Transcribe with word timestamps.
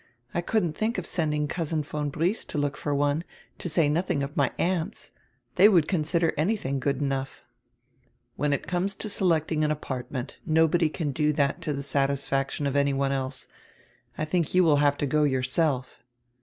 I 0.33 0.41
couldn't 0.41 0.73
think 0.75 0.97
of 0.97 1.05
sending 1.05 1.47
Cousin 1.47 1.83
von 1.83 2.09
Briest 2.09 2.49
to 2.49 2.57
look 2.57 2.75
for 2.75 2.95
one, 2.95 3.23
to 3.59 3.69
say 3.69 3.87
nothing 3.87 4.23
of 4.23 4.35
my 4.35 4.51
aunts. 4.57 5.11
They 5.57 5.69
would 5.69 5.87
consider 5.87 6.33
anything 6.39 6.79
good 6.79 6.97
enough." 6.99 7.43
"When 8.35 8.51
it 8.51 8.65
comes 8.65 8.95
to 8.95 9.09
selecting 9.09 9.63
an 9.63 9.69
apartment, 9.69 10.39
nobody 10.43 10.89
can 10.89 11.11
do 11.11 11.31
that 11.33 11.61
to 11.61 11.73
tire 11.73 11.81
satisfaction 11.83 12.65
of 12.65 12.75
any 12.75 12.93
one 12.93 13.11
else. 13.11 13.47
I 14.17 14.25
think 14.25 14.55
you 14.55 14.63
will 14.63 14.77
have 14.77 14.97
to 14.97 15.05
go 15.05 15.21
yourself." 15.21 15.99